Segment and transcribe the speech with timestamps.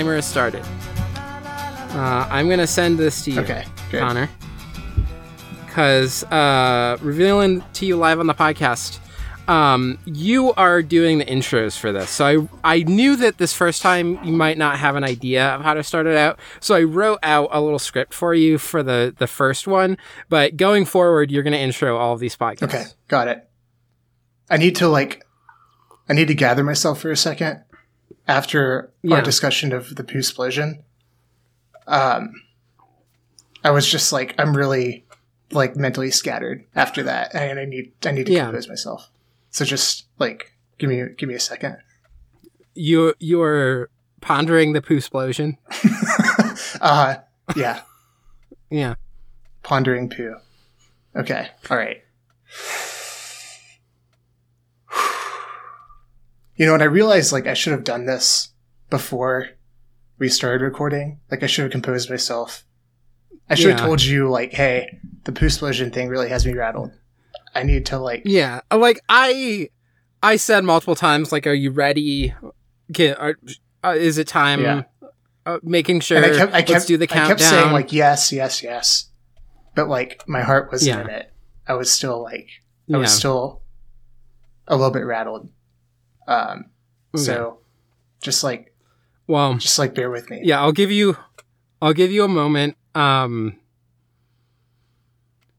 [0.00, 0.64] timer is started.
[1.14, 4.00] Uh, I'm gonna send this to you, Okay, good.
[4.00, 4.30] Connor,
[5.66, 8.98] because uh, revealing to you live on the podcast.
[9.46, 13.82] Um, you are doing the intros for this, so I I knew that this first
[13.82, 16.84] time you might not have an idea of how to start it out, so I
[16.84, 19.98] wrote out a little script for you for the the first one.
[20.30, 22.62] But going forward, you're going to intro all of these podcasts.
[22.62, 23.46] Okay, got it.
[24.48, 25.26] I need to like,
[26.08, 27.64] I need to gather myself for a second
[28.30, 29.16] after Yeah.
[29.16, 30.84] our discussion of the poo explosion.
[31.86, 32.32] Um,
[33.64, 35.04] I was just like, I'm really
[35.50, 38.44] like mentally scattered after that, and I need, I need to Yeah.
[38.46, 39.10] compose myself.
[39.50, 41.76] So just like, give me, give me a second.
[42.74, 43.90] You you're
[44.20, 45.58] pondering the poo explosion.
[46.80, 47.16] Uh,
[47.56, 47.80] yeah,
[48.70, 48.94] Yeah.
[49.62, 50.36] pondering poo.
[51.16, 52.02] Okay, all right.
[56.60, 56.82] You know what?
[56.82, 58.50] I realized like I should have done this
[58.90, 59.48] before
[60.18, 61.18] we started recording.
[61.30, 62.66] Like I should have composed myself.
[63.48, 66.92] I should have told you like, hey, the poo explosion thing really has me rattled.
[67.54, 69.70] I need to like Yeah, like I,
[70.22, 72.34] I said multiple times, like, "Are you ready?
[72.92, 73.36] Get, are,
[73.82, 74.82] uh, is it time?" Yeah.
[75.46, 76.18] Uh, making sure.
[76.18, 79.08] and I kept I kept, let's do the I kept saying like yes, yes, yes.
[79.74, 81.04] But like my heart wasn't Yeah.
[81.04, 81.32] in it.
[81.66, 82.48] I was still like
[82.86, 82.96] I yeah.
[82.98, 83.62] was still
[84.68, 85.48] a little bit rattled.
[86.30, 86.66] Um
[87.14, 87.24] Okay.
[87.24, 87.58] so
[88.22, 88.72] just like
[89.26, 90.40] well, just like bear with me.
[90.44, 91.16] yeah, I'll give you,
[91.82, 92.76] I'll give you a moment.
[92.96, 93.56] Um,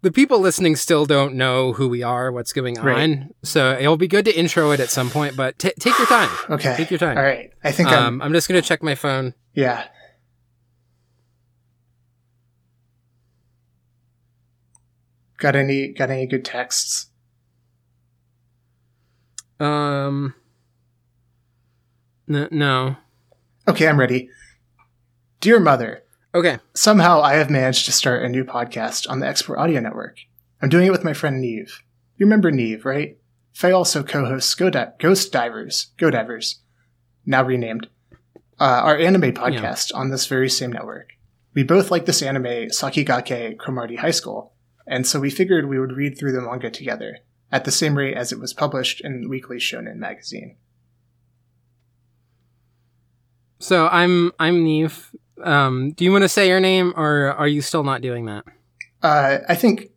[0.02, 3.20] the people listening still don't know who we are, what's going on, Right.
[3.44, 5.36] so it'll be good to intro it at some point.
[5.38, 6.30] But t- take your time.
[6.50, 6.74] Okay.
[6.76, 7.18] Take your time.
[7.18, 7.52] All right.
[7.64, 9.34] I think I'm Um, I'm just gonna check my phone.
[9.54, 9.88] yeah.
[15.38, 17.08] Got any got any good texts?
[19.60, 20.34] Um,
[22.34, 22.98] n- no.
[23.68, 24.30] Okay, I'm ready.
[25.40, 26.04] Dear mother,
[26.34, 26.60] Okay.
[26.74, 30.18] somehow I have managed to start a new podcast on the Export Audio Network.
[30.62, 31.72] I'm doing it with my friend Niamh.
[32.18, 33.18] You remember Niamh, right?
[33.54, 36.60] Faye also co-hosts Ghost Divers, Go Divers,
[37.26, 37.88] now renamed,
[38.60, 41.10] uh, our anime podcast on this very same network.
[41.54, 44.54] We both like this anime, Sakigake Cromartie High School,
[44.88, 47.18] and so we figured we would read through the manga together
[47.52, 50.56] at the same rate as it was published in Weekly Shonen magazine.
[53.62, 55.14] So I'm I'm Niamh.
[55.44, 58.44] Um, do you want to say your name, or are you still not doing that?
[59.02, 59.88] Uh, I think,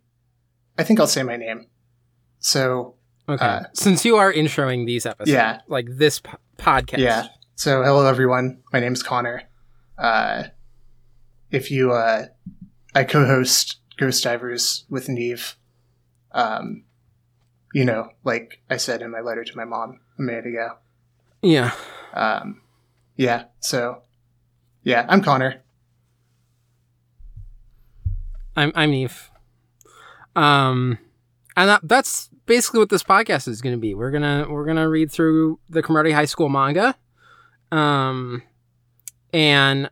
[0.78, 1.66] I think I'll say my name.
[2.38, 2.94] So
[3.28, 3.44] Okay.
[3.44, 5.60] Uh, Since you are introing these episodes, Yeah.
[5.66, 6.98] like this po- podcast.
[6.98, 7.26] Yeah.
[7.56, 8.62] So, hello everyone.
[8.72, 9.44] My name's Connor.
[9.96, 10.44] Uh,
[11.50, 12.26] if you, uh,
[12.94, 15.54] I co-host Ghost Divers with Niamh.
[16.32, 16.84] Um,
[17.72, 20.76] you know, like I said in my letter to my mom a minute ago.
[21.42, 21.72] Yeah.
[22.12, 22.60] Um,
[23.16, 23.44] yeah.
[23.60, 24.02] So,
[24.82, 25.62] yeah, I'm Connor.
[28.56, 29.28] I'm I'm Niamh.
[30.36, 30.98] Um,
[31.56, 33.94] and that, that's basically what this podcast is going to be.
[33.94, 36.96] We're gonna we're gonna read through the Cromartie High School manga.
[37.72, 38.42] Um,
[39.32, 39.90] and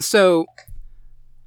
[0.00, 0.46] so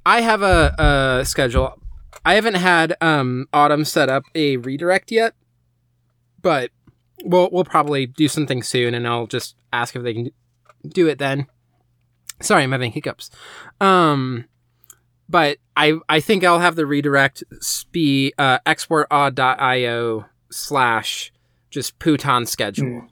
[0.04, 1.80] I have a, a schedule.
[2.24, 5.34] I haven't had um Autumn set up a redirect yet,
[6.42, 6.70] but
[7.24, 10.30] we'll we'll probably do something soon, and I'll just ask if they can
[10.92, 11.46] do it then.
[12.40, 13.30] Sorry, I'm having hiccups.
[13.80, 14.44] Um,
[15.28, 17.42] but I I think I'll have the redirect
[17.92, 21.32] be uh, exportaud.io slash
[21.70, 23.00] just Pootan schedule.
[23.00, 23.06] Hmm.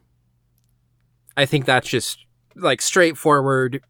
[1.37, 2.19] I think that's just
[2.55, 3.83] like straightforward,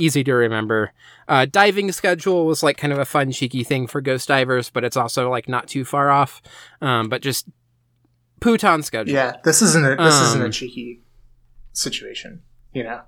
[0.00, 0.92] easy to remember.
[1.28, 4.84] Uh, diving schedule was like kind of a fun, cheeky thing for ghost divers, but
[4.84, 6.40] it's also like not too far off.
[6.80, 7.46] Um, but just
[8.40, 9.12] Pootan schedule.
[9.12, 9.36] Yeah.
[9.44, 11.02] This isn't a, this isn't a Um, cheeky
[11.74, 12.42] situation,
[12.72, 13.02] you know?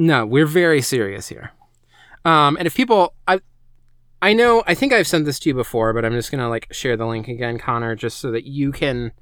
[0.00, 1.52] No, we're very serious here.
[2.24, 3.40] Um, and if people, I,
[4.22, 6.72] I know, I think I've sent this to you before, but I'm just gonna like
[6.72, 9.12] share the link again, Connor, just so that you can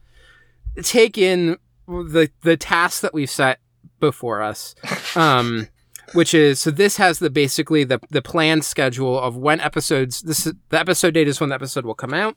[0.85, 1.57] take in
[1.89, 3.59] the the task that we've set
[3.99, 4.77] before us.
[5.17, 5.67] Um,
[6.13, 10.47] which is so this has the basically the the planned schedule of when episodes this
[10.47, 12.37] is, the episode date is when the episode will come out.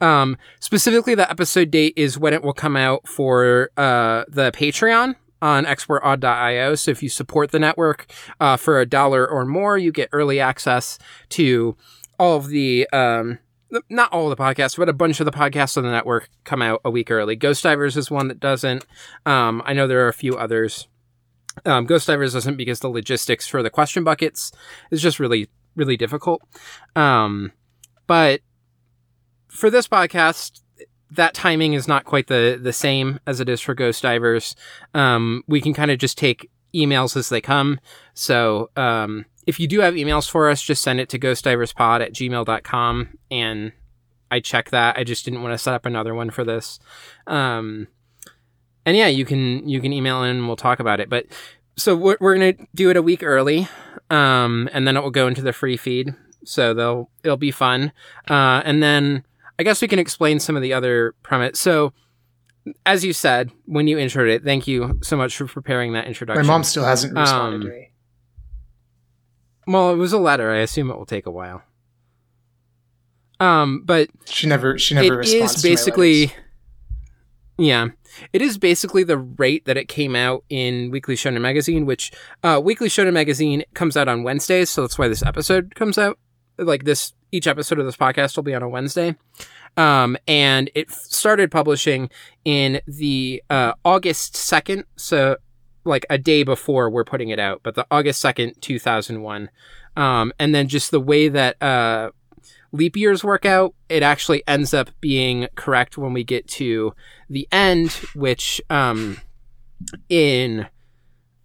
[0.00, 5.14] Um, specifically, the episode date is when it will come out for uh the Patreon
[5.42, 6.74] on exportaud.io.
[6.74, 10.40] So if you support the network uh, for a dollar or more, you get early
[10.40, 10.98] access
[11.30, 11.76] to
[12.18, 13.38] all of the um,
[13.88, 16.80] not all the podcasts, but a bunch of the podcasts on the network come out
[16.84, 17.36] a week early.
[17.36, 18.84] Ghost Divers is one that doesn't.
[19.26, 20.88] Um, I know there are a few others.
[21.64, 24.52] Um, Ghost Divers doesn't because the logistics for the question buckets
[24.90, 26.42] is just really, really difficult.
[26.96, 27.52] Um,
[28.06, 28.40] but
[29.48, 30.60] for this podcast,
[31.10, 34.54] that timing is not quite the the same as it is for Ghost Divers.
[34.94, 37.80] Um, we can kind of just take emails as they come.
[38.14, 42.12] So um, if you do have emails for us, just send it to ghostdiverspod at
[42.12, 43.72] gmail.com and
[44.30, 44.96] I check that.
[44.96, 46.78] I just didn't want to set up another one for this.
[47.26, 47.88] Um,
[48.86, 51.08] and yeah, you can you can email in and we'll talk about it.
[51.08, 51.26] But
[51.76, 53.68] so we're, we're gonna do it a week early,
[54.08, 56.14] um, and then it will go into the free feed.
[56.44, 57.92] So they'll it'll be fun.
[58.28, 59.24] Uh, and then
[59.60, 61.60] I guess we can explain some of the other premise.
[61.60, 61.92] So
[62.86, 66.46] as you said when you introed it, thank you so much for preparing that introduction.
[66.46, 67.90] My mom still hasn't responded Um, to me.
[69.66, 70.50] Well, it was a letter.
[70.50, 71.62] I assume it will take a while.
[73.38, 76.32] Um, but She never she never it is to basically
[77.58, 77.88] yeah
[78.32, 82.58] it is basically the rate that it came out in weekly shonen magazine which uh,
[82.64, 86.18] weekly shonen magazine comes out on wednesdays so that's why this episode comes out
[86.56, 89.16] like this each episode of this podcast will be on a wednesday.
[89.76, 92.10] Um, and it started publishing
[92.44, 95.36] in the uh, august 2nd so
[95.84, 99.48] like a day before we're putting it out but the august 2nd 2001
[99.96, 102.10] um, and then just the way that uh,
[102.72, 106.94] leap years work out, it actually ends up being correct when we get to
[107.28, 109.18] the end, which um,
[110.08, 110.66] in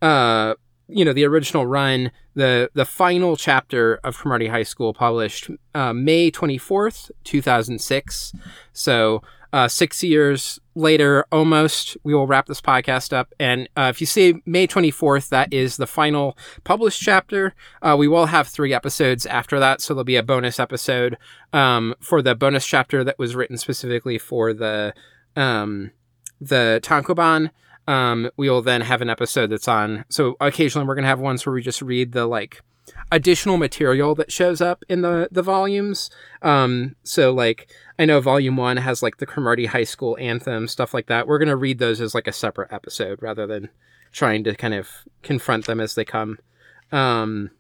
[0.02, 0.54] uh,
[0.88, 5.94] you know the original run, the the final chapter of Cromartie High School published uh,
[5.94, 8.34] May twenty fourth, two thousand six.
[8.74, 9.22] So.
[9.54, 13.34] Uh, six years later, almost, we will wrap this podcast up.
[13.40, 17.54] And uh, if you see May 24th, that is the final published chapter.
[17.82, 21.18] Uh, we will have three episodes after that, so there'll be a bonus episode
[21.54, 24.94] um, for the bonus chapter that was written specifically for the
[25.38, 25.92] um,
[26.42, 27.52] the Tankoban.
[27.88, 30.06] Um, we will then have an episode that's on.
[30.10, 32.62] So occasionally we're gonna have ones where we just read the like
[33.12, 36.10] additional material that shows up in the the volumes.
[36.42, 40.94] Um, so like I know volume one has like the Cromartie High School anthem stuff
[40.94, 41.28] like that.
[41.28, 43.70] We're gonna read those as like a separate episode rather than
[44.12, 44.90] trying to kind of
[45.24, 46.40] confront them as they come.
[46.92, 47.52] Um,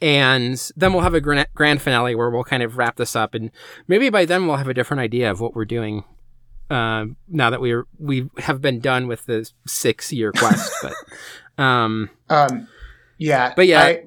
[0.00, 3.34] and then we'll have a gran- grand finale where we'll kind of wrap this up,
[3.34, 3.50] and
[3.86, 6.04] maybe by then we'll have a different idea of what we're doing.
[6.70, 12.10] Uh, now that we're we have been done with the six year quest, but um,
[12.28, 12.68] Um,
[13.18, 14.04] yeah, But yeah, I,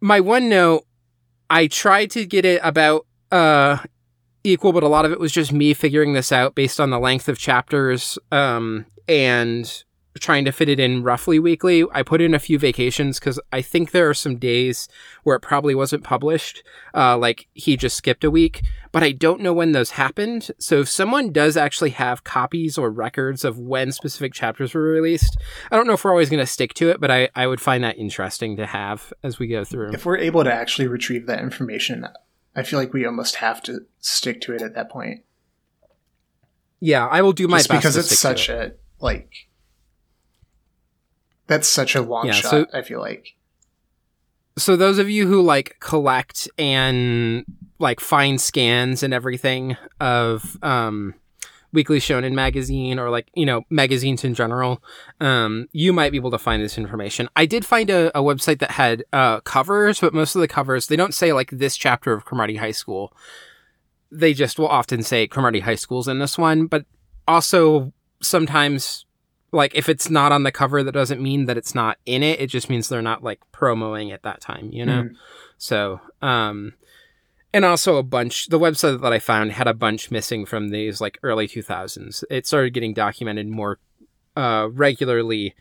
[0.00, 0.84] my one note,
[1.48, 3.78] I tried to get it about uh
[4.42, 6.98] equal, but a lot of it was just me figuring this out based on the
[6.98, 9.84] length of chapters um and
[10.18, 11.84] trying to fit it in roughly weekly.
[11.92, 14.88] I put in a few vacations because I think there are some days
[15.22, 16.64] where it probably wasn't published.
[16.94, 20.50] Uh, like he just skipped a week, but I don't know when those happened.
[20.58, 25.36] So if someone does actually have copies or records of when specific chapters were released,
[25.70, 27.60] I don't know if we're always going to stick to it, but I, I would
[27.60, 29.92] find that interesting to have as we go through.
[29.92, 32.06] if we're able to actually retrieve that information,
[32.56, 35.22] I feel like we almost have to stick to it at that point.
[36.80, 38.80] Yeah, I will do my Just best because it's such it.
[39.00, 39.30] a like
[41.50, 43.34] that's such a long Yeah, shot, so- I feel like.
[44.56, 47.44] So those of you who like collect and
[47.78, 51.14] like find scans and everything of um
[51.72, 54.82] Weekly Shonen magazine or like, you know, magazines in general,
[55.20, 57.28] um, you might be able to find this information.
[57.36, 60.86] I did find a, a website that had uh covers, but most of the covers
[60.88, 63.12] they don't say like this chapter of Cromartie High School.
[64.12, 66.84] They just will often say Cromartie High School's in this one, but
[67.28, 69.06] also sometimes
[69.52, 72.40] like if it's not on the cover that doesn't mean that it's not in it.
[72.40, 75.02] It just means they're not like promoing at that time you know?
[75.04, 75.14] Mhm.
[75.58, 76.74] so um
[77.52, 81.00] and also a bunch the website that i found had a bunch missing from these
[81.00, 83.78] like early 2000s it started getting documented more
[84.36, 85.54] uh regularly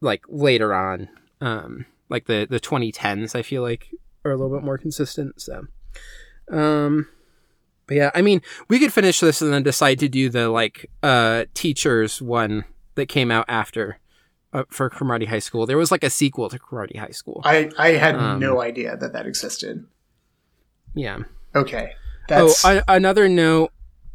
[0.00, 1.08] like later on
[1.40, 3.88] um like the the 2010s i feel like
[4.24, 5.66] are a little bit more consistent so
[6.52, 7.08] um
[7.88, 10.88] but yeah i mean we could finish this and then decide to do the like
[11.02, 12.64] uh teachers one
[12.94, 13.98] that came out after
[14.52, 15.66] uh, for Cromartie High School.
[15.66, 17.42] There was like a sequel to Cromartie High School.
[17.44, 19.84] I I had Um, no idea that that existed.
[20.94, 21.18] yeah.
[21.54, 21.92] Okay.
[22.28, 23.72] That's oh, a- another note.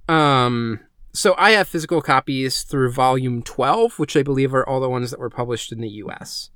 [0.09, 0.79] Um,
[1.13, 5.11] so I have physical copies through volume 12, which I believe are all the ones
[5.11, 6.49] that were published in the US.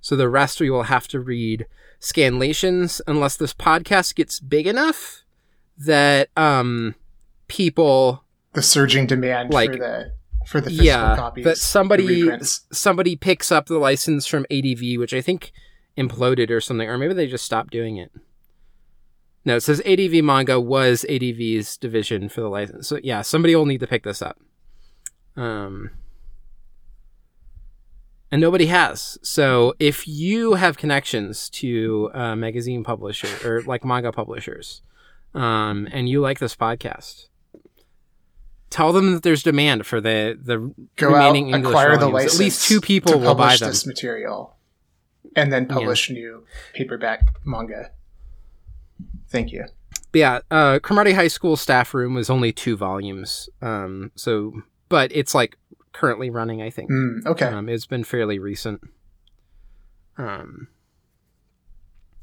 [0.00, 1.66] So the rest we will have to read
[2.00, 5.22] scanlations unless this podcast gets big enough
[5.78, 6.94] that um
[7.48, 10.12] people the surging demand like- for the
[10.46, 11.44] for the physical yeah copies.
[11.44, 12.30] that the somebody
[12.72, 15.52] somebody picks up the license from ADV, which I think
[15.98, 18.10] imploded or something, or maybe they just stopped doing it.
[19.44, 22.88] No, it says ADV manga was ADV's division for the license.
[22.88, 24.38] So yeah, somebody will need to pick this up.
[25.36, 25.90] Um,
[28.30, 29.18] and nobody has.
[29.22, 34.82] So if you have connections to uh, magazine publisher or like manga publishers,
[35.34, 37.28] um, and you like this podcast,
[38.70, 42.14] tell them that there's demand for the the Go remaining out, English acquire the volumes.
[42.14, 42.34] license.
[42.34, 43.68] At least two people will buy them.
[43.68, 44.56] this material,
[45.36, 46.44] and then publish new
[46.74, 47.90] paperback manga.
[49.28, 49.64] Thank you.
[50.10, 53.48] But yeah, uh, Cromartie High School staff room was only two volumes.
[53.60, 55.58] Um, so, but it's like
[55.92, 56.62] currently running.
[56.62, 57.46] I think Mm, okay.
[57.46, 58.80] um, it's been fairly recent.
[60.16, 60.68] Um,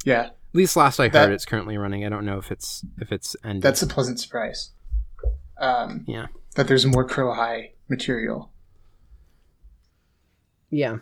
[0.03, 2.05] yeah, least last I heard, That- it's currently running.
[2.05, 3.61] I don't know if it's if it's ended.
[3.61, 4.71] that's a pleasant surprise.
[5.57, 6.27] Um, Yeah.
[6.55, 8.51] That there's more Crow High material.
[10.69, 10.97] Yeah.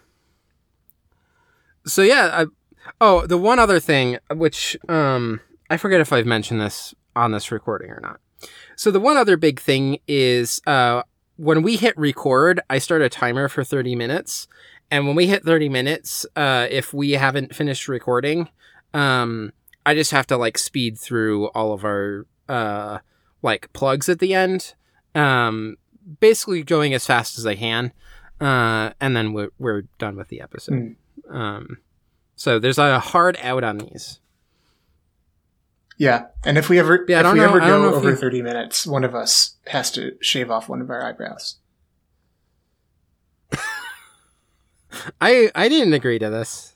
[1.85, 2.45] So yeah, I,
[3.01, 7.51] oh, the one other thing which um I forget if I've mentioned this on this
[7.51, 8.19] recording or not.
[8.75, 11.03] So the one other big thing is uh
[11.37, 14.47] when we hit record, I start a timer for 30 minutes.
[14.91, 18.49] And when we hit 30 minutes, uh if we haven't finished recording,
[18.93, 19.51] um
[19.85, 22.99] I just have to like speed through all of our uh
[23.41, 24.73] like plugs at the end.
[25.15, 25.77] Um
[26.19, 27.91] basically going as fast as I can
[28.41, 30.95] uh, and then we're, we're done with the episode.
[31.29, 31.33] Mm.
[31.33, 31.77] Um,
[32.35, 34.19] so there's a hard out on these.
[35.97, 39.05] Yeah, and if we ever Yeah, if we know- ever go over thirty minutes, one
[39.05, 41.55] of us has to shave off one of our eyebrows.
[45.21, 46.75] I I didn't agree to this,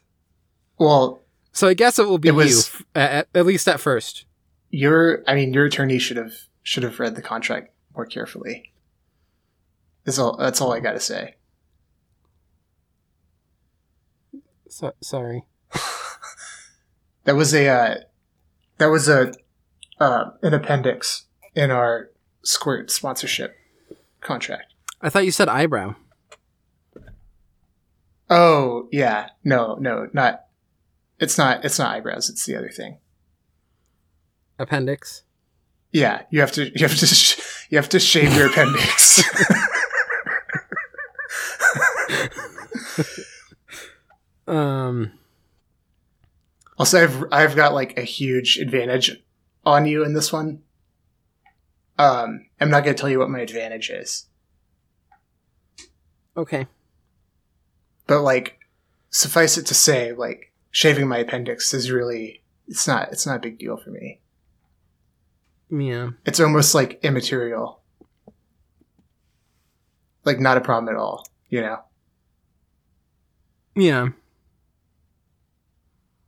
[0.78, 1.22] Well,
[1.58, 4.26] so I guess it will be It was- you, at, at least at first.
[4.70, 6.34] your I mean your attorney should have
[6.64, 8.72] should have read the contract more carefully.
[10.04, 11.36] That's all that's all I gotta say.
[14.70, 15.44] So, sorry.
[17.24, 17.96] That was a uh,
[18.78, 19.34] that was a
[20.00, 22.10] uh, an appendix in our
[22.42, 23.54] Squirt sponsorship
[24.22, 24.74] contract.
[25.02, 25.96] I thought you said eyebrow.
[28.30, 30.46] Oh yeah, no, no, not.
[31.20, 31.66] It's not.
[31.66, 32.30] It's not eyebrows.
[32.30, 33.00] It's the other thing.
[34.60, 35.24] Appendix.
[35.92, 36.66] Yeah, you have to.
[36.66, 37.08] You have to.
[37.08, 39.22] Sh- you have to shave your appendix.
[44.48, 45.12] Um.
[46.78, 49.12] also, I've I've got like a huge advantage
[49.66, 50.62] on you in this one.
[52.00, 54.28] Um, I'm not going to tell you what my advantage is,
[56.38, 56.68] Okay.
[58.06, 58.60] but like,
[59.10, 62.44] suffice it to say, like shaving my appendix is really.
[62.68, 63.12] It's not.
[63.12, 64.20] It's not a big deal for me.
[65.72, 66.12] Yeah.
[66.24, 67.82] It's almost like immaterial.
[70.24, 71.80] Like not a problem at all, you know.
[73.76, 74.10] Yeah.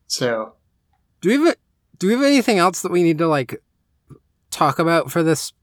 [0.08, 0.54] So
[1.22, 1.56] Do we have
[2.00, 3.62] Do we have anything else that we need to like
[4.50, 5.54] talk about for this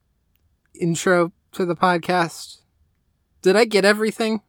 [0.79, 2.59] intro to the podcast?
[3.43, 4.43] Did I get everything?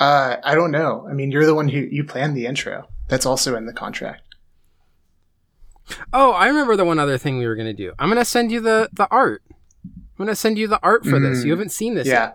[0.00, 1.06] uh I don't know.
[1.08, 2.88] I mean, you're the one who you planned the intro.
[3.08, 4.22] That's also in the contract.
[6.12, 7.92] Oh, I remember the one other thing we were gonna do.
[7.98, 9.42] I'm gonna send you the the art.
[9.84, 11.40] I'm gonna send you the art for this.
[11.40, 11.44] Mm.
[11.44, 12.32] You haven't seen this yeah.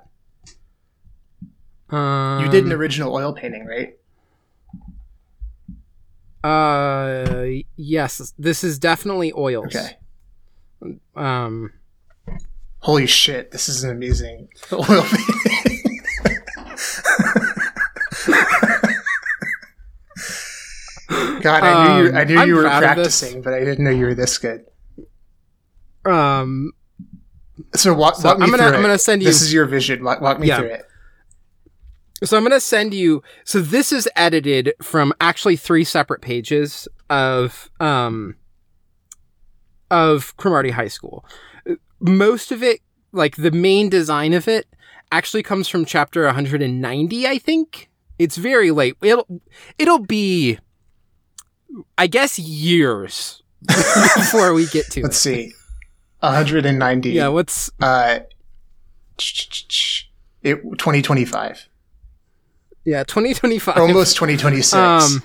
[1.91, 1.97] yet.
[1.97, 3.95] Um, You did an original oil painting, right?
[6.43, 7.45] Uh,
[7.75, 8.33] yes.
[8.38, 9.75] This is definitely oils.
[9.75, 9.97] Okay.
[11.15, 11.73] Um,
[12.79, 16.01] Holy shit, this is an amazing oil painting.
[21.41, 23.19] God, I knew you, I Um, knew I'm you were proud of this.
[23.19, 24.65] practicing, but I didn't know you were this good.
[26.05, 26.72] um.
[27.75, 28.84] So walk, So walk me I'm gonna through I'm it.
[28.84, 29.27] gonna send you.
[29.27, 30.03] This is your vision.
[30.03, 30.60] Walk, walk me Yeah.
[30.60, 30.86] through it.
[32.24, 33.22] So I'm gonna send you.
[33.43, 38.36] So this is edited from actually three separate pages of um
[39.91, 41.25] of Cromartie High School.
[42.00, 42.79] Most of it,
[43.12, 44.67] like the main design of it,
[45.12, 47.27] actually comes from chapter 190.
[47.27, 48.96] I think it's very late.
[49.01, 49.41] It'll
[49.77, 50.60] it'll be,
[51.97, 55.19] I guess, years before we get to Let's it.
[55.19, 55.53] see.
[56.21, 57.09] 190.
[57.11, 58.19] Yeah, what's Uh,
[60.41, 61.67] it 2025.
[62.85, 64.73] yeah 2025 Almost 2026.
[64.73, 65.23] Um,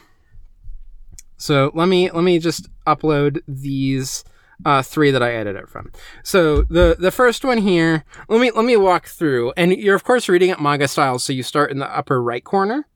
[1.36, 4.24] so let me let me just upload these
[4.64, 5.90] uh, three that I edited from.
[6.22, 10.04] So the the first one here, let me let me walk through, and you're of
[10.04, 12.86] course reading it manga style, so you start in the upper right corner.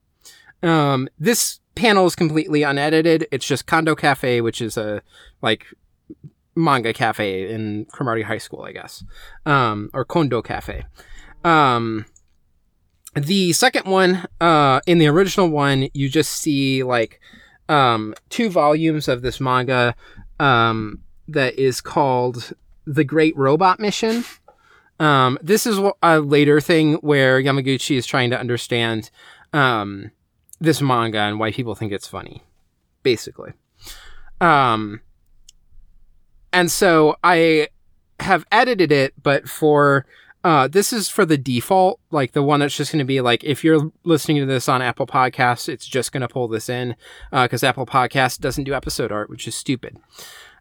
[0.62, 3.26] Um, this panel is completely unedited.
[3.30, 5.00] It's just Kondo Cafe, which is a
[5.40, 5.66] like
[6.54, 9.04] manga cafe in Cromartie High School, I guess,
[9.46, 10.84] um, or Kondo Cafe.
[11.44, 12.04] Um,
[13.14, 17.20] the second one, uh, in the original one, you just see like
[17.68, 19.94] um, two volumes of this manga
[20.40, 22.52] um, that is called
[22.86, 24.24] The Great Robot Mission.
[25.00, 29.10] Um, this is a later thing where Yamaguchi is trying to understand
[29.52, 30.10] um,
[30.60, 32.42] this manga and why people think it's funny,
[33.02, 33.52] basically.
[34.40, 35.00] Um,
[36.52, 37.68] and so I
[38.20, 40.06] have edited it, but for
[40.44, 43.42] Uh, this is for the default, like the one that's just going to be like
[43.42, 46.94] if you're listening to this on Apple Podcasts, it's just going to pull this in
[47.32, 49.98] Uh because Apple Podcast doesn't do episode art, which is stupid.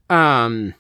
[0.10, 0.74] Um,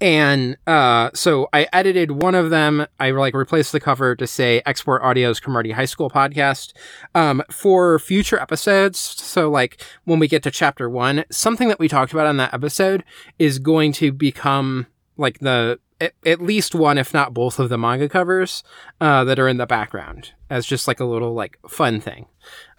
[0.00, 2.86] and uh, so I edited one of them.
[2.98, 6.72] I like replaced the cover to say Export Audio's Cromartie High School podcast
[7.14, 8.98] um, for future episodes.
[8.98, 12.54] So like when we get to chapter one, something that we talked about on that
[12.54, 13.04] episode
[13.38, 17.78] is going to become like the at, at least one, if not both, of the
[17.78, 18.62] manga covers
[19.00, 22.26] uh, that are in the background as just like a little like fun thing.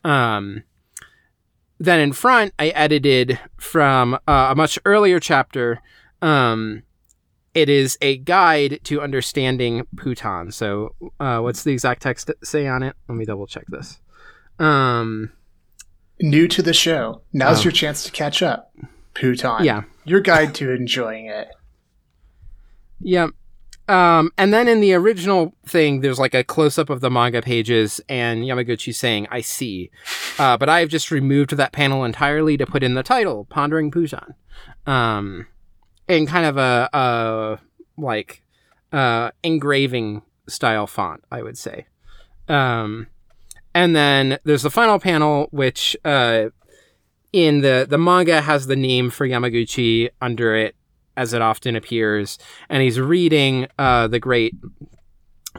[0.03, 0.63] Um,
[1.79, 5.81] then in front, I edited from uh, a much earlier chapter.
[6.21, 6.83] Um,
[7.53, 10.53] it is a guide to understanding Pootan.
[10.53, 12.95] So, uh, what's the exact text say on it?
[13.07, 13.99] Let me double check this.
[14.59, 15.31] Um,
[16.19, 17.21] New to the show.
[17.33, 17.63] Now's Oh.
[17.63, 18.71] your chance to catch up.
[19.15, 19.63] Pootan.
[19.63, 19.83] Yeah.
[20.05, 21.47] Your guide to enjoying it.
[22.99, 23.27] yeah.
[23.87, 27.41] Um, and then in the original thing, there's like a close up of the manga
[27.41, 29.89] pages and Yamaguchi saying, I see.
[30.39, 34.35] Uh, but I've just removed that panel entirely to put in the title, Pondering Pootan.
[34.85, 35.47] Um,
[36.11, 37.59] in kind of a, a
[37.97, 38.43] like,
[38.91, 41.85] uh, engraving style font, I would say.
[42.49, 43.07] Um,
[43.73, 46.49] and then there's the final panel, which, uh,
[47.31, 50.75] in the, the manga has the name for Yamaguchi under it
[51.15, 54.53] as it often appears, and he's reading uh, the great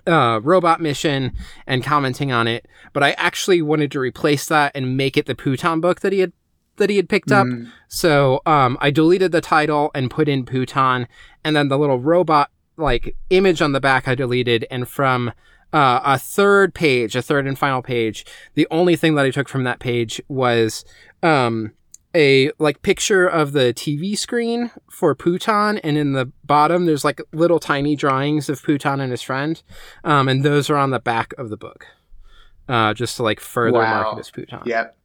[0.06, 1.32] uh, robot mission
[1.66, 2.66] and commenting on it.
[2.92, 6.20] But I actually wanted to replace that and make it the Pootan book that he
[6.20, 6.32] had
[6.76, 7.46] that he had picked up.
[7.46, 7.70] Mm.
[7.88, 11.06] So um, I deleted the title and put in Pootan,
[11.44, 15.32] and then the little robot like image on the back I deleted, and from
[15.72, 19.48] uh, a third page, a third and final page, the only thing that I took
[19.48, 20.84] from that page was
[21.22, 21.72] um,
[22.14, 27.20] a like picture of the TV screen for Pootan, and in the bottom there's like
[27.32, 29.62] little tiny drawings of Pootan and his friend,
[30.04, 31.86] um, and those are on the back of the book,
[32.68, 34.02] uh, just to like further Wow.
[34.02, 34.66] mark it as Pootan.
[34.66, 34.96] Yep.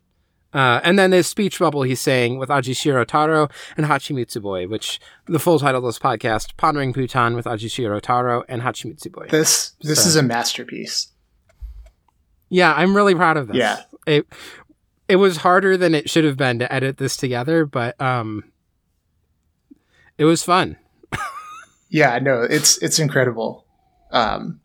[0.53, 4.99] Uh, and then there's speech bubble he's saying with Ajishiro Taro and Hachimitsu Boy, which
[5.25, 9.27] the full title of this podcast, Pondering Pootan with Ajishiro Taro and Hachimitsu Boy.
[9.29, 11.11] This this So- is a masterpiece.
[12.49, 13.57] Yeah, I'm really proud of this.
[13.57, 13.81] Yeah.
[14.05, 14.25] It
[15.09, 18.45] it was harder than it should have been to edit this together, but um
[20.17, 20.77] it was fun.
[21.89, 23.65] Yeah, no, it's it's incredible.
[24.11, 24.59] Um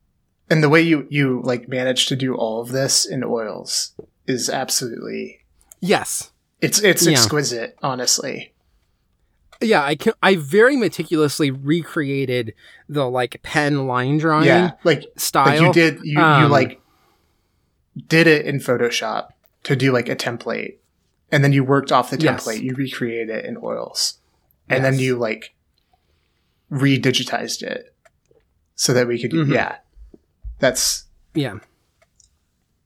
[0.51, 3.93] and the way you you like managed to do all of this in oils
[4.27, 5.42] is absolutely
[5.83, 6.31] Yes.
[6.61, 7.13] it's it's Yeah.
[7.13, 8.55] exquisite, honestly.
[9.61, 12.55] Yeah, I can, I very meticulously recreated
[12.89, 15.47] the like pen line drawing yeah, like style.
[15.47, 16.81] like you did you you Um, like
[18.09, 19.29] did it in Photoshop
[19.65, 20.77] to do like a template,
[21.33, 22.45] and then you worked off the Yes.
[22.47, 22.63] template.
[22.63, 24.19] You recreated it in oils,
[24.69, 25.53] and then you like
[26.71, 27.95] redigitized it
[28.77, 29.33] so that we could.
[29.33, 29.53] Mhm.
[29.53, 29.77] Yeah,
[30.61, 31.59] that's Yeah.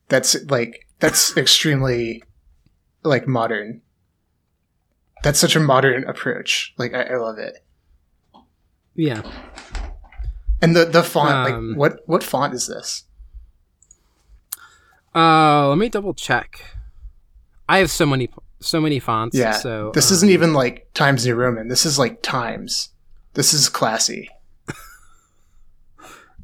[0.09, 2.23] that's like that's extremely
[3.07, 3.83] like modern.
[5.23, 6.75] That's such a modern approach.
[6.79, 7.65] Like I, I love it.
[8.95, 9.23] Yeah.
[10.63, 13.05] And the the font, Um, like what what font is this?
[15.15, 16.63] Uh, let me double check.
[17.69, 19.37] I have so many so many fonts.
[19.37, 21.69] Yeah, So this um, isn't even like Times New Roman.
[21.69, 22.91] This is like Times.
[23.35, 24.31] This is classy.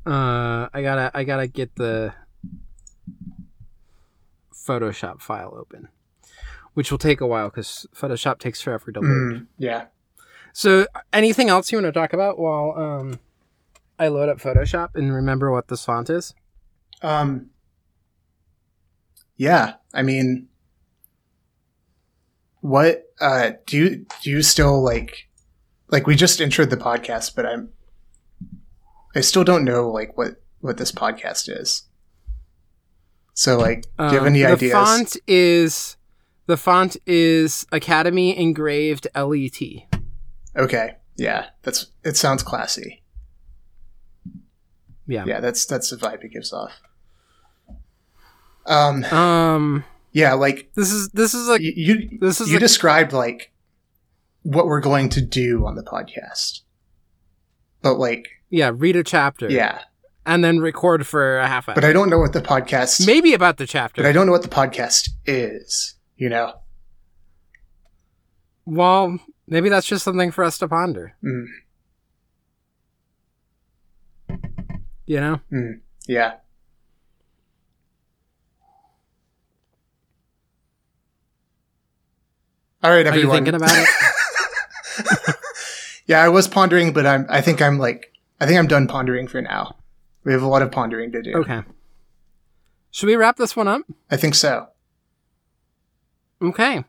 [0.04, 2.12] Uh, I gotta I gotta get the
[4.52, 5.86] Photoshop file open,
[6.74, 9.08] which will take a while because Photoshop takes forever to load.
[9.08, 9.86] Mm, yeah.
[10.52, 13.20] So, anything else you want to talk about while um
[13.98, 16.34] I load up Photoshop and remember what this font is?
[17.02, 17.50] Um.
[19.36, 20.48] Yeah, I mean,
[22.60, 25.28] what uh do you do you still like?
[25.88, 27.70] Like we just introed the podcast, but I'm.
[29.14, 31.84] I still don't know like what what this podcast is.
[33.34, 34.72] So like, do you have Um, any the ideas?
[34.72, 35.96] font is
[36.46, 39.60] the font is Academy engraved LET.
[40.56, 42.16] Okay, yeah, that's it.
[42.16, 43.02] Sounds classy.
[45.06, 45.24] Yeah.
[45.26, 46.72] Yeah, that's that's the vibe it gives off.
[48.66, 49.84] Um, Um.
[50.12, 53.52] yeah, like This is this is like you you, this is you like- described like
[54.42, 56.60] what we're going to do on the podcast,
[57.82, 58.70] but like yeah.
[58.74, 59.48] Read a chapter.
[59.50, 59.80] yeah,
[60.26, 61.74] And then record for a half hour.
[61.74, 63.06] but I don't know what the podcast.
[63.06, 64.02] Maybe about the chapter.
[64.02, 65.94] but I don't know what the podcast is.
[66.16, 66.54] You know.
[68.64, 71.16] Well, maybe that's just something for us to ponder.
[71.22, 71.46] Mm,
[75.06, 75.40] You know?
[75.52, 76.34] mm, yeah.
[82.82, 83.30] All right, everyone.
[83.30, 83.88] Are you thinking about it?
[86.06, 87.26] yeah, I was pondering, but I'm.
[87.28, 88.12] I think I'm like.
[88.40, 89.76] I think I'm done pondering for now.
[90.24, 91.34] We have a lot of pondering to do.
[91.34, 91.62] Okay.
[92.90, 93.82] Should we wrap this one up?
[94.10, 94.68] I think so.
[96.42, 96.84] Okay.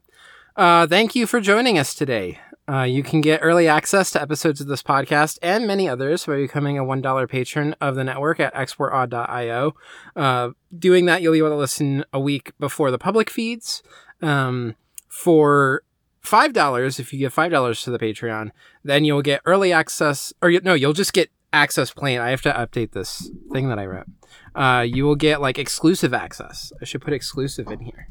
[0.56, 2.40] Uh, thank you for joining us today.
[2.68, 6.38] Uh, you can get early access to episodes of this podcast and many others by
[6.38, 9.76] becoming a $1 patron of the network at exportaud.io.
[10.16, 13.84] Uh, doing that, you'll be able to listen a week before the public feeds.
[14.24, 14.76] Um,
[15.08, 15.84] for
[16.24, 18.50] $5, if you give $5 to the Patreon,
[18.84, 22.20] then you'll get early access, or no, you'll just get access plain.
[22.20, 24.08] I have to update this thing that I wrote.
[24.56, 26.74] Uh, you will get like exclusive access.
[26.82, 28.08] I should put exclusive in here.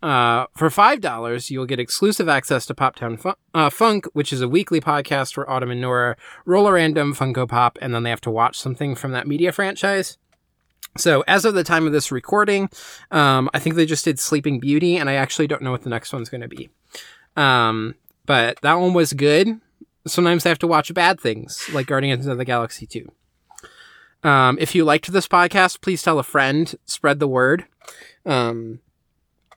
[0.00, 4.40] Uh, for five dollars, you'll get exclusive access to Poptown Fun- uh, Funk, which is
[4.40, 8.10] a weekly podcast where Autumn and Nora roll a random Funko Pop, and then they
[8.10, 10.16] have to watch something from that media franchise.
[10.96, 12.70] So, as of the time of this recording,
[13.10, 15.90] um, I think they just did Sleeping Beauty, and I actually don't know what the
[15.90, 16.70] next one's going to be.
[17.36, 17.94] Um,
[18.26, 19.60] but that one was good.
[20.06, 23.10] Sometimes I have to watch bad things, like Guardians of the Galaxy 2.
[24.22, 27.64] Um, if you liked this podcast, please tell a friend, spread the word.
[28.26, 28.80] Um,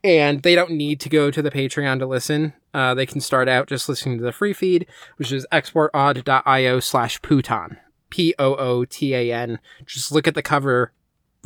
[0.04, 2.54] and they don't need to go to the Patreon to listen.
[2.74, 4.86] Uh, they can start out just listening to the free feed,
[5.16, 7.76] which is exportaud.io slash Pootan.
[8.10, 9.58] P O O T A N.
[9.86, 10.92] Just look at the cover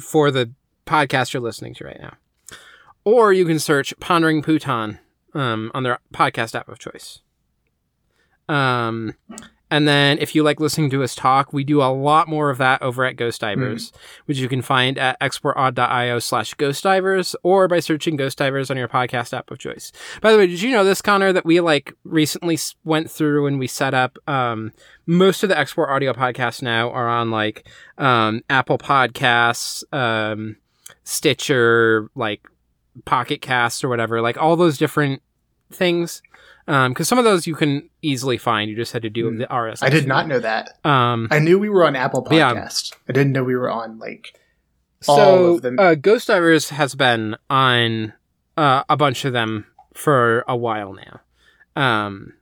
[0.01, 0.51] for the
[0.85, 2.14] podcast you're listening to right now.
[3.05, 4.99] Or you can search Pondering Pootan
[5.33, 7.21] um, on their podcast app of choice.
[8.49, 9.14] Um,
[9.71, 12.59] and then if you like listening to us talk, we do a lot more of
[12.59, 13.93] that over at Ghost Divers,
[14.27, 18.77] which you can find at exportaud.io slash ghost divers or by searching Ghost Divers on
[18.77, 19.91] your podcast app of choice.
[20.21, 23.59] By the way, did you know this, Connor, that we like recently went through and
[23.59, 24.73] we set up, um,
[25.05, 30.57] most of the export audio podcasts now are on like, um, Apple Podcasts, um,
[31.03, 32.47] Stitcher, like
[33.05, 35.23] Pocket Casts or whatever, like all those different
[35.73, 36.23] things.
[36.69, 38.69] Um, cause some of those you can easily find.
[38.69, 39.39] You just had to do Hmm.
[39.39, 39.83] the RSS.
[39.85, 40.79] I did not know that.
[40.85, 42.53] Um, I knew we were on Apple Yeah.
[42.55, 42.93] Podcast.
[43.09, 44.37] I didn't know we were on like
[45.07, 45.79] all so of them.
[45.79, 48.15] uh, Ghost Divers has been on
[48.57, 51.21] uh, a bunch of them for a while now.
[51.81, 52.33] Um,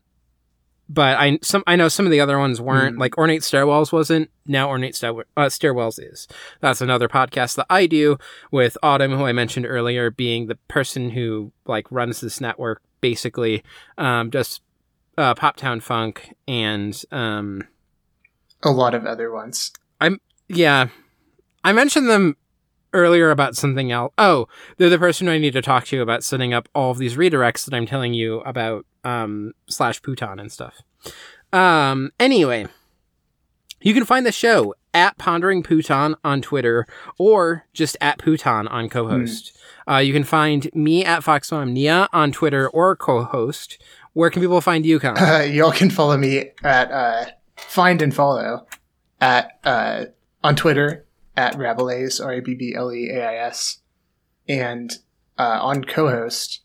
[0.89, 3.01] but I some I know some of the other ones weren't Hmm.
[3.01, 4.31] like Ornate Stairwells wasn't.
[4.47, 6.29] Now Ornate Stair- uh, Stairwells is.
[6.61, 8.19] That's another podcast that I do
[8.51, 13.63] with Autumn, who I mentioned earlier, being the person who like runs this network basically.
[13.99, 14.61] Um, does
[15.19, 17.69] uh, Poptown Funk and um,
[18.63, 19.75] a lot of other ones.
[20.01, 20.89] I'm yeah,
[21.63, 22.39] I mentioned them
[22.95, 24.15] earlier about something else.
[24.17, 27.17] Oh, they're the person I need to talk to about setting up all of these
[27.17, 30.81] redirects that I'm telling you about, um, slash Pootan and stuff.
[31.53, 32.69] Um, anyway,
[33.83, 36.87] you can find the show at Pondering Pootan on Twitter
[37.19, 39.59] or just at Pootan on co-host.
[39.87, 43.83] Uh, you can find me at Foxmom Nia on Twitter or co-host.
[44.15, 45.21] Where can people find you, Connor?
[45.21, 47.27] Uh, y'all can follow me at uh,
[47.57, 48.67] find and follow
[49.21, 50.07] at uh,
[50.43, 51.05] on Twitter
[51.37, 53.81] at rabbleais R A B B L E A I S
[54.49, 54.93] and
[55.39, 56.61] uh, on co-host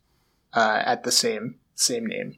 [0.53, 2.37] uh, at the same same name.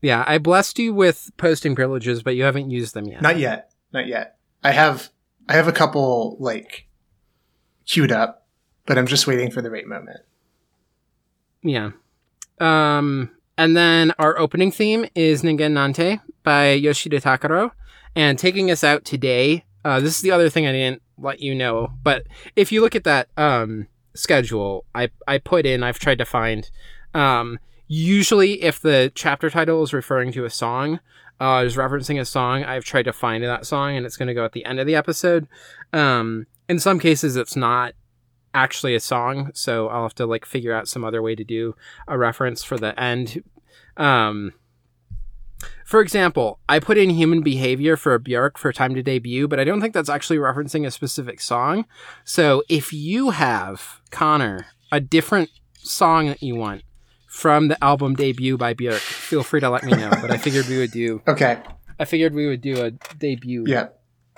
[0.00, 3.22] yeah, I blessed you with posting privileges, but you haven't used them yet.
[3.22, 4.36] Not yet, not yet.
[4.62, 5.10] I have
[5.48, 6.86] I have a couple like
[7.86, 8.46] queued up,
[8.86, 10.20] but I'm just waiting for the right moment.
[11.62, 11.90] Yeah.
[12.60, 17.72] Um, and then our opening theme is Ningen Nante by Yoshida Takuro.
[18.14, 21.54] And taking us out today, uh, this is the other thing I didn't let you
[21.54, 22.26] know, but
[22.56, 26.68] if you look at that um, schedule, I, I put in, I've tried to find,
[27.14, 31.00] um, usually if the chapter title is referring to a song,
[31.40, 34.34] uh, is referencing a song, I've tried to find that song and it's going to
[34.34, 35.48] go at the end of the episode.
[35.92, 37.94] Um, in some cases, it's not
[38.54, 41.74] actually a song, so I'll have to like figure out some other way to do
[42.06, 43.42] a reference for the end.
[43.96, 44.52] Um,
[45.84, 49.60] for example, I put in human behavior for a Björk for time to debut, but
[49.60, 51.86] I don't think that's actually referencing a specific song.
[52.24, 56.82] So if you have, Connor, a different song that you want
[57.32, 60.10] from the album debut by Björk, feel free to let me know.
[60.20, 61.58] but I figured we would do Okay.
[61.98, 63.88] I figured we would do a debut Yeah.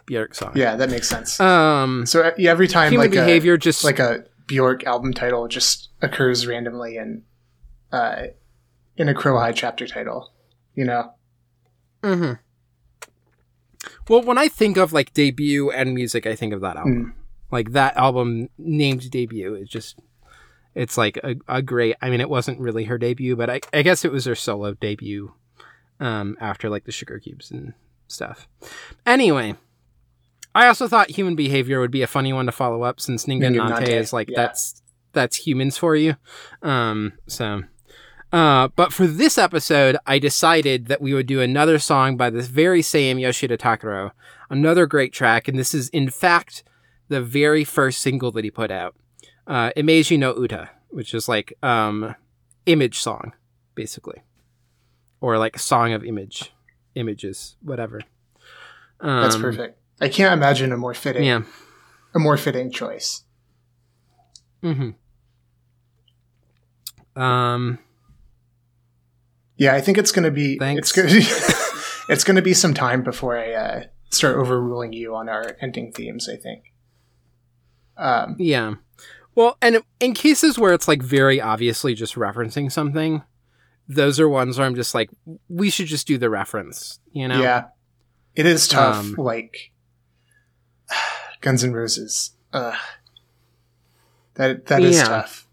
[0.07, 0.53] Björk song.
[0.55, 1.41] Yeah, that makes sense.
[1.41, 5.49] Um so uh, every time human like behavior a, just like a Bjork album title
[5.49, 7.23] just occurs randomly in
[7.91, 8.27] uh
[8.97, 10.33] in a Crow High chapter title.
[10.75, 11.13] You know?
[12.03, 12.33] hmm
[14.09, 17.15] Well, when I think of like debut and music, I think of that album.
[17.51, 19.55] Like that album named debut.
[19.55, 19.99] It's just,
[20.75, 21.97] it's like a, a great.
[22.03, 24.75] I mean, it wasn't really her debut, but I, I guess it was her solo
[24.75, 25.33] debut.
[26.01, 27.73] Um, after like the Sugar Cubes and
[28.09, 28.49] stuff.
[29.07, 29.55] Anyway,
[30.53, 33.55] I also thought human behavior would be a funny one to follow up since Ningen
[33.55, 34.37] Nante Nante, is like yeah.
[34.37, 34.83] that's
[35.13, 36.17] that's humans for you.
[36.63, 37.63] Um, so
[38.35, 42.49] Uh, but for this episode, I decided that we would do another song by this
[42.49, 44.11] very same Yoshida Takuro,
[44.51, 46.65] another great track, and this is in fact
[47.09, 48.97] the very first single that he put out,
[49.47, 52.15] uh, Image no Uta, which is like um,
[52.67, 53.33] image song,
[53.75, 54.23] basically,
[55.21, 56.53] or like song of image,
[56.95, 58.01] images, whatever.
[59.01, 59.79] Um, That's perfect.
[60.01, 61.43] I can't imagine a more fitting, Yeah.
[62.15, 63.23] a more fitting choice.
[64.63, 64.91] hmm
[67.17, 67.79] Um.
[69.57, 70.59] Yeah, I think it's going to be.
[70.59, 70.81] Thanks.
[70.81, 75.29] It's to be, it's to be some time before I uh, start overruling you on
[75.29, 76.29] our ending themes.
[76.29, 76.73] I think.
[77.97, 78.75] Um, Yeah.
[79.35, 83.23] Well, and in cases where it's like very obviously just referencing something,
[83.89, 85.11] those are ones where I'm just like,
[85.49, 87.41] we should just do the reference, you know?
[87.41, 87.65] Yeah,
[88.35, 88.97] it is tough.
[88.97, 89.73] Um, like
[91.41, 92.31] Guns N' Roses.
[92.53, 92.77] Uh,
[94.35, 95.05] that that is Yeah.
[95.09, 95.49] tough.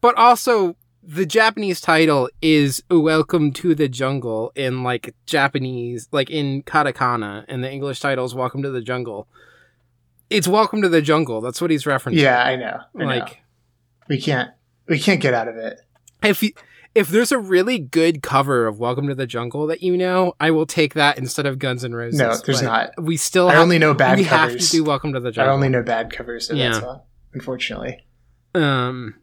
[0.00, 6.62] But also, the Japanese title is Welcome to the Jungle in like Japanese, like in
[6.62, 9.28] katakana, and the English title is Welcome to the Jungle.
[10.30, 11.40] It's Welcome to the Jungle.
[11.40, 12.14] That's what he's referencing.
[12.20, 12.80] Yeah, I know.
[12.94, 13.06] I know.
[13.06, 13.42] Like,
[14.08, 14.50] we can't
[14.86, 15.80] we can't get out of it.
[16.22, 16.50] if you,
[16.94, 20.50] if there's a really good cover of Welcome to the Jungle that you know, I
[20.50, 22.18] will take that instead of Guns N' Roses.
[22.18, 22.90] No, there's not.
[23.00, 24.70] We still I have, only know bad we have covers.
[24.70, 25.50] to do Welcome to the Jungle.
[25.50, 26.72] I only know bad covers of Yeah.
[26.72, 27.00] that song.
[27.34, 28.04] Unfortunately,
[28.54, 29.14] um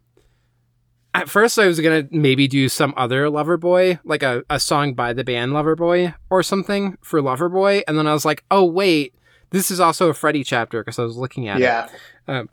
[1.16, 5.12] at first i was gonna maybe do some other loverboy like a, a song by
[5.14, 9.16] the band loverboy or something for loverboy and then i was like oh wait
[9.52, 11.62] this is also a freddie chapter because i was looking at it
[12.28, 12.44] yeah,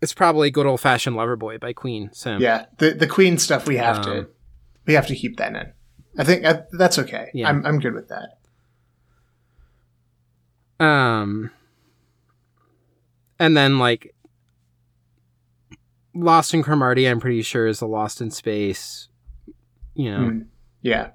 [0.00, 2.66] it's probably good old-fashioned lover boy by queen so yeah.
[2.78, 4.28] The the Queen stuff we have to Um,
[4.86, 5.72] we have to keep that in.
[6.16, 7.30] I think uh, that's okay.
[7.34, 7.48] Yeah.
[7.48, 8.38] I'm I'm good with that.
[10.84, 11.50] um
[13.40, 14.14] and then like
[16.14, 19.08] lost in cromartie i'm pretty sure is a lost in space
[19.94, 20.46] you know Mm.
[20.80, 21.10] Yeah,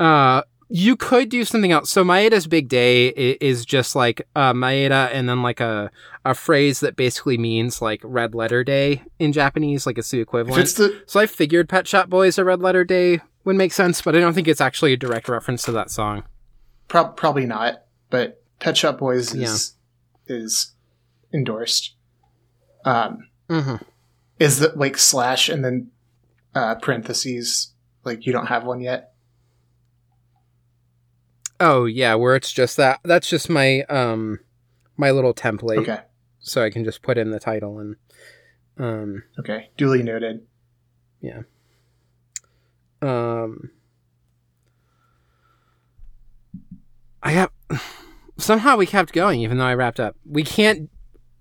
[0.00, 1.90] Uh, you could do something else.
[1.90, 5.90] So Maeda's big day is just like uh, Maeda, and then like a
[6.24, 10.60] a phrase that basically means like red letter day in Japanese, like it's the equivalent.
[10.62, 14.02] it's the so I figured Pet Shop Boys a red letter day would make sense,
[14.02, 16.24] but I don't think it's actually a direct reference to that song.
[16.88, 19.74] prob probably not, but Pet Shop Boys is
[20.26, 20.72] is
[21.32, 21.94] endorsed.
[22.84, 23.76] Um, Mm-hmm.
[24.40, 25.90] is that like slash and then
[26.56, 29.12] uh, parentheses like you don't have one yet?
[31.60, 33.00] Oh yeah, where it's just that.
[33.04, 34.40] That's just my um
[34.96, 36.00] my little template, Okay,
[36.40, 37.96] so I can just put in the title and
[38.78, 40.46] um okay, duly noted.
[41.20, 41.42] Yeah.
[43.02, 43.70] Um
[47.22, 47.50] I have
[48.38, 50.16] somehow we kept going even though I wrapped up.
[50.24, 50.90] We can't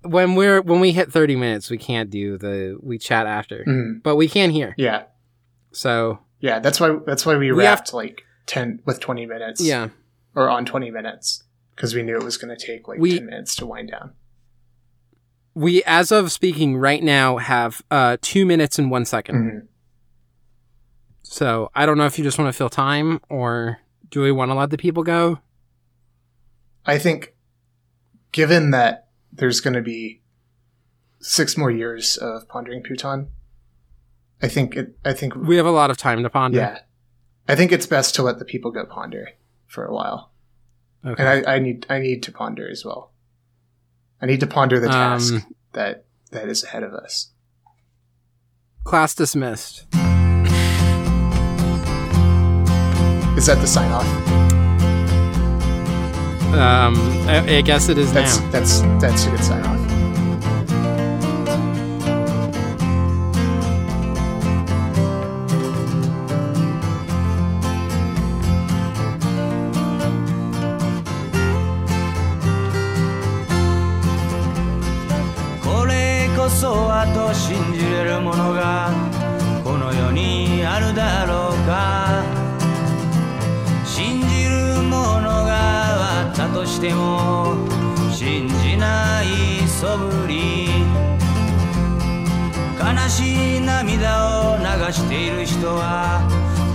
[0.01, 3.63] when we're when we hit 30 minutes we can't do the we chat after.
[3.67, 4.73] Mm, But we can here.
[4.77, 5.03] yeah,
[5.71, 6.59] So, yeah.
[6.59, 9.61] That's why that's why we, We wrapped like ten with twenty minutes.
[9.61, 9.89] yeah.
[10.35, 11.43] Or on twenty minutes
[11.75, 14.13] because we knew it was going to take like We- ten minutes to wind down.
[15.53, 19.35] We as of speaking right now have uh 2 minutes and 1 second.
[19.35, 19.67] Mhm.
[21.23, 24.51] So, I don't know if you just want to fill time or do we want
[24.51, 25.39] to let the people go?
[26.85, 27.33] I think,
[28.31, 30.21] given that there's going to be
[31.19, 33.27] six more years of pondering Pootan,
[34.41, 34.95] I think it.
[35.03, 36.57] I think We have a lot of time to ponder.
[36.59, 36.79] yeah,
[37.47, 39.29] I think it's best to let the people go ponder
[39.75, 40.31] for a while,
[41.05, 41.21] Okay.
[41.21, 43.11] and I, I need I need to ponder as well.
[44.21, 47.29] I need to ponder the task Um, that that is ahead of us.
[48.85, 49.85] class dismissed.
[53.37, 54.07] Is that the sign off?
[56.55, 56.95] Um,
[57.27, 58.49] I, I guess it is That's now.
[58.51, 59.84] that's that's a good sign off.
[86.87, 87.55] ても
[88.11, 90.67] 信じないそぶり
[92.77, 96.21] 悲しい涙を流している人は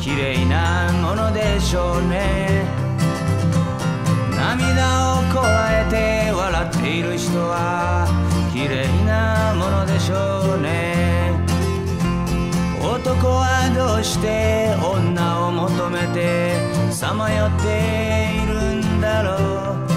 [0.01, 2.65] 綺麗なものでしょうね。
[4.37, 8.09] 涙をこらえて笑っている人は
[8.53, 11.39] 綺麗なものでしょうね。
[12.83, 16.59] 男はどうして女を求めて
[16.91, 19.90] さまよっているんだろう。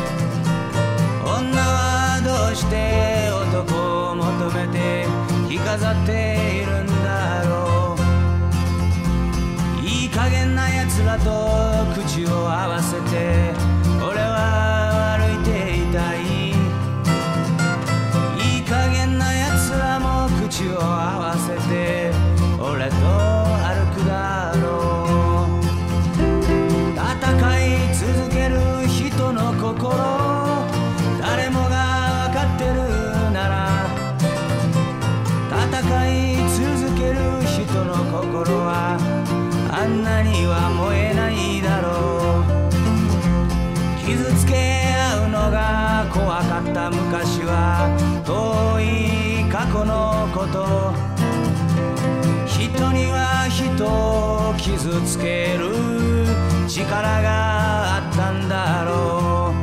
[2.73, 5.05] で男を求めて
[5.47, 9.85] 着飾っているんだろう。
[9.85, 11.29] いい加減な奴らと
[11.93, 13.53] 口を合わせて
[48.25, 50.93] 遠い過去のこと
[52.47, 55.73] 人には人を傷つける
[56.67, 59.53] 力があったんだろ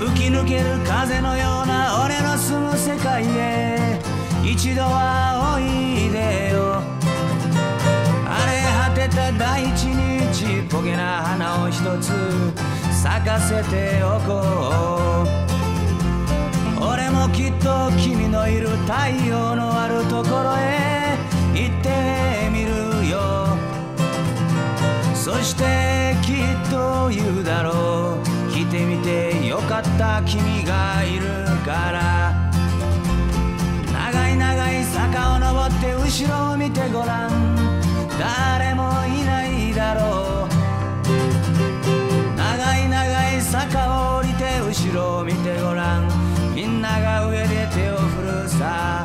[0.00, 4.00] う吹き抜ける風のような俺の住む世界へ
[4.42, 6.80] 一度はおいでよ。
[8.24, 12.12] 荒れ果てた大地にちっぽけな花を一つ
[12.90, 15.55] 咲かせておこう。
[16.88, 18.92] 俺もきっと君のいる太
[19.28, 21.18] 陽のあるところへ
[21.54, 23.56] 行ってみるよ。
[25.14, 28.52] そしてきっと言うだろう。
[28.52, 32.50] 来てみてよかった君がいるから。
[33.92, 37.56] 長い長い坂を登って後ろを見てごらん。
[38.18, 40.48] 誰もいないだろう。
[42.36, 46.25] 長い長い坂を降りて後ろを見てごらん。
[46.56, 49.04] みんなが上で手を振るさ。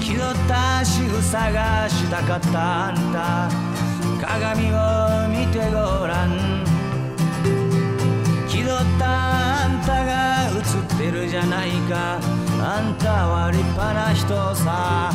[0.00, 3.48] 気取った仕草がしたかったあんた。
[4.20, 6.64] 鏡を見てごらん。
[8.48, 12.18] 気取ったあんたが映ってるじゃないか。
[12.60, 15.12] あんたは立派な人さ。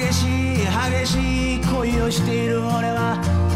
[0.00, 3.47] 激しい激しい恋をしている俺は。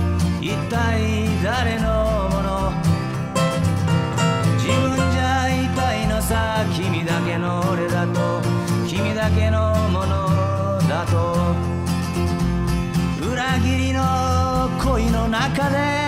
[15.50, 16.01] cadena.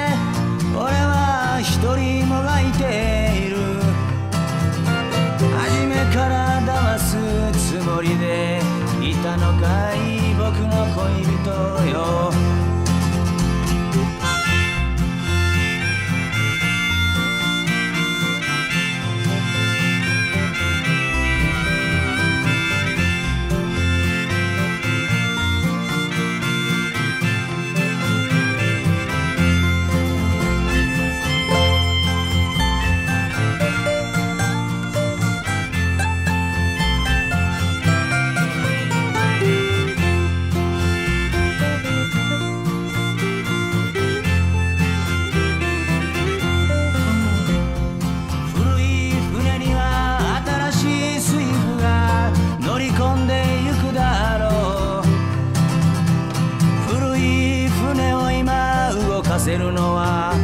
[59.55, 60.35] 動かせるのは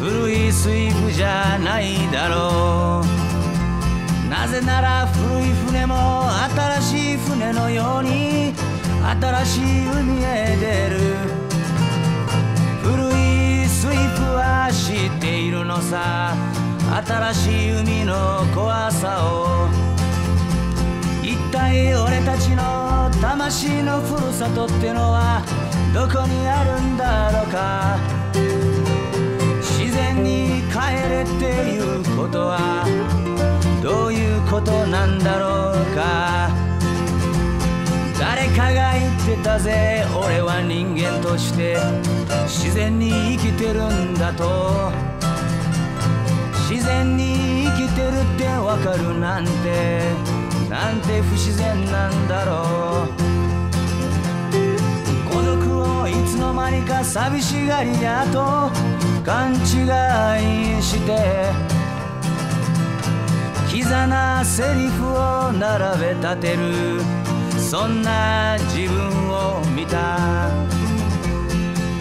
[0.00, 6.28] 古い水夫じゃないだろうなぜなら古い船も
[6.80, 8.52] 新しい船のように
[9.20, 11.00] 新しい海へ出る。
[12.82, 16.34] 古い水夫は知っているのさ。
[17.06, 19.68] 新しい海の怖さを。
[21.22, 25.42] 一体俺たちの魂のふるさとってのは
[25.92, 28.21] どこにあるんだろうか。
[30.12, 32.84] 自然に帰れっていうことは
[33.82, 36.50] どういうことなんだろうか。
[38.20, 40.04] 誰かが言ってたぜ。
[40.14, 41.78] 俺は人間として
[42.44, 44.92] 自然に生きてるんだと。
[46.68, 50.12] 自然に生きてるってわかるなんて。
[50.68, 53.31] なんて不自然なんだろう。
[56.32, 58.70] つの間にか寂しがりだと
[59.22, 59.58] 勘違
[60.78, 61.52] いして
[63.70, 67.02] キザなセリフを並べ立てる
[67.60, 70.48] そんな自分を見た。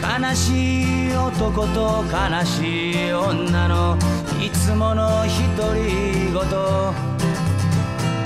[0.01, 3.97] 悲しい男と悲しい女の
[4.41, 5.23] いつもの
[5.57, 6.41] 独り言。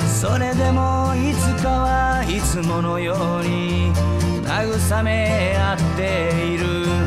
[0.07, 3.91] それでもいつかはいつものように
[4.63, 7.04] 慰め合っている